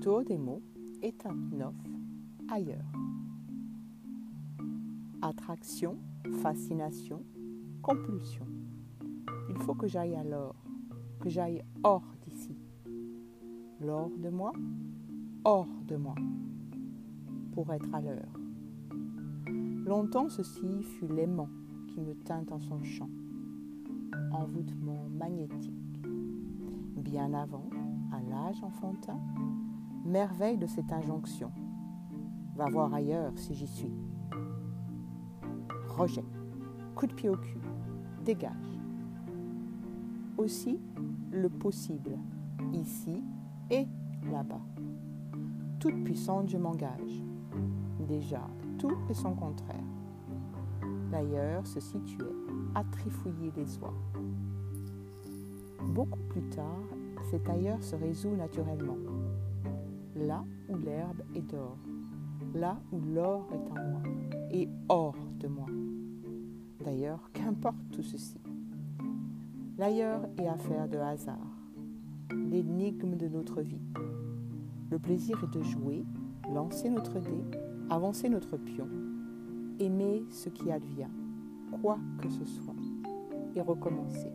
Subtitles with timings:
[0.00, 0.62] Tour des mots,
[1.02, 1.74] étape 9,
[2.48, 2.90] ailleurs.
[5.20, 5.98] Attraction,
[6.40, 7.22] fascination,
[7.82, 8.46] compulsion.
[9.50, 10.56] Il faut que j'aille alors,
[11.20, 12.56] que j'aille hors d'ici.
[13.78, 14.52] L'hors de moi,
[15.44, 16.14] hors de moi,
[17.52, 18.40] pour être à l'heure.
[19.84, 21.50] Longtemps ceci fut l'aimant
[21.88, 23.10] qui me tint en son champ,
[24.32, 25.74] envoûtement magnétique.
[26.96, 27.68] Bien avant,
[28.12, 29.20] à l'âge enfantin,
[30.04, 31.50] merveille de cette injonction.
[32.56, 33.92] Va voir ailleurs si j'y suis.
[35.88, 36.24] Rejet,
[36.94, 37.60] coup de pied au cul,
[38.24, 38.80] dégage.
[40.38, 40.80] Aussi
[41.30, 42.18] le possible,
[42.72, 43.22] ici
[43.70, 43.86] et
[44.30, 44.60] là-bas.
[45.78, 47.22] Toute puissante, je m'engage.
[48.06, 48.46] Déjà,
[48.78, 49.76] tout est son contraire.
[51.10, 52.34] L'ailleurs se situait
[52.74, 53.94] à trifouiller les oies.
[55.86, 56.84] Beaucoup plus tard,
[57.30, 58.96] cet ailleurs se résout naturellement.
[60.16, 61.78] Là où l'herbe est d'or,
[62.54, 64.02] là où l'or est en moi
[64.50, 65.66] et hors de moi.
[66.84, 68.38] D'ailleurs, qu'importe tout ceci.
[69.78, 71.56] L'ailleurs est affaire de hasard,
[72.30, 73.80] l'énigme de notre vie.
[74.90, 76.04] Le plaisir est de jouer,
[76.52, 77.44] lancer notre dé,
[77.88, 78.88] avancer notre pion,
[79.78, 81.08] aimer ce qui advient,
[81.80, 82.74] quoi que ce soit,
[83.54, 84.32] et recommencer.